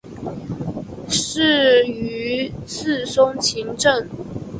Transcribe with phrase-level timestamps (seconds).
[1.09, 1.45] 仕
[1.85, 4.09] 于赤松晴政。